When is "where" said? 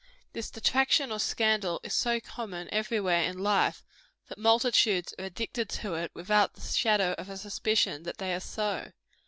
2.99-3.21